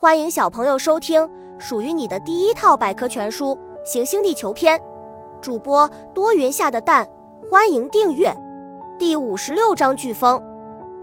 [0.00, 1.28] 欢迎小朋友收听
[1.58, 3.46] 属于你的第一套百科全书
[3.84, 4.78] 《行星地球篇》，
[5.40, 7.04] 主播多云下的蛋，
[7.50, 8.32] 欢迎订阅。
[8.96, 10.40] 第五十六章飓风，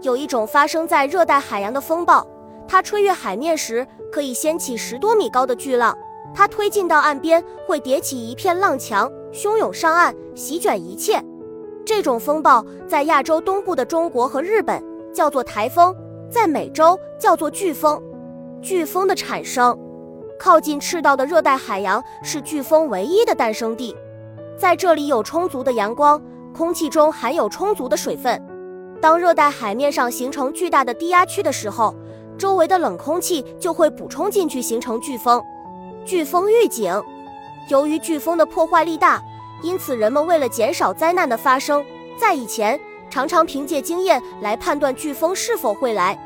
[0.00, 2.26] 有一种发生在热带海洋的风暴，
[2.66, 5.94] 它吹越海面时可以掀起十多米高的巨浪，
[6.32, 11.22] 它推进到岸边会叠起一片浪墙，汹涌上岸，席卷一切。
[11.84, 14.82] 这种风暴在亚洲东部的中国和日本
[15.12, 15.94] 叫做台风，
[16.30, 18.02] 在美洲叫做飓风。
[18.62, 19.78] 飓风的产生，
[20.38, 23.94] 靠近赤道的热带海洋是飓风唯一的诞生地，
[24.58, 26.20] 在这里有充足的阳光，
[26.54, 28.40] 空气中含有充足的水分。
[29.00, 31.94] 当热带海面上形成巨大的低压区的时候，
[32.38, 35.40] 周围的冷空气就会补充进去，形成飓风。
[36.04, 36.92] 飓风预警，
[37.68, 39.22] 由于飓风的破坏力大，
[39.62, 41.84] 因此人们为了减少灾难的发生，
[42.18, 42.80] 在以前
[43.10, 46.18] 常常凭借经验来判断飓风是否会来。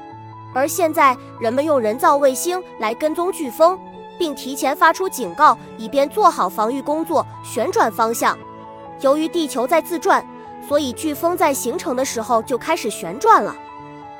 [0.52, 3.78] 而现在，人们用人造卫星来跟踪飓风，
[4.18, 8.36] 并提前发出警告，以便做好防御工作，旋转方向。
[9.00, 10.24] 由于地球在自转，
[10.68, 13.56] 所以飓风在形成的时候就开始旋转了。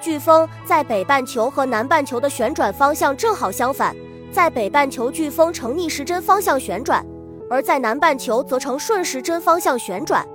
[0.00, 3.94] 飓风在北半球和南半球的旋转方向正好相反，
[4.32, 7.04] 在北半球飓风呈逆时针方向旋转，
[7.50, 10.26] 而在南半球则呈顺时针方向旋转。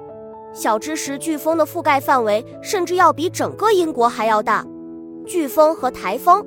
[0.54, 4.64] 小知识：飓风的覆盖范围甚至要比整个英国还要大。
[5.26, 6.46] 飓风和台风，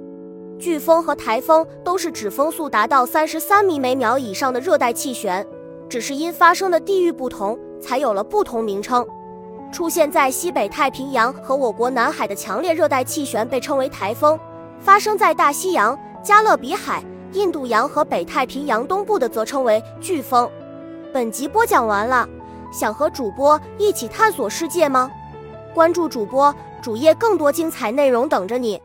[0.58, 5.44] 飓风和台风都是指风速达到三十三米每秒以上的热带气旋，
[5.88, 9.04] 只是因发生的地域不同，才有了不同名称。
[9.72, 14.38] 出现在西北太平洋和我国南海的强烈热带气旋被称为台风，
[14.78, 20.48] 发生在大西洋、加勒比海、印度洋和北太平洋东部的则称为飓风。
[21.12, 22.26] 本集播讲完了，
[22.72, 25.10] 想和主播一起探索世界吗？
[25.74, 26.54] 关注主播。
[26.80, 28.80] 主页更多精彩内容等着你。